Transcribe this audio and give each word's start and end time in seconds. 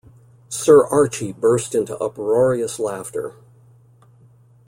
Sir 0.49 0.83
Archie 0.87 1.31
burst 1.31 1.75
into 1.75 1.95
uproarious 1.99 2.79
laughter. 2.79 3.35